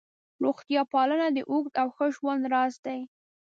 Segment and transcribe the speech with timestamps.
[0.43, 2.99] روغتیا پالنه د اوږد او ښه ژوند راز دی.